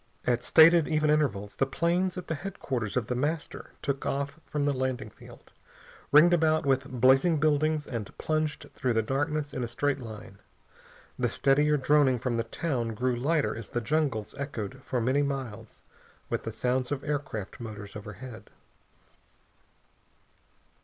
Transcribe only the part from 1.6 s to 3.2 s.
planes at headquarters of The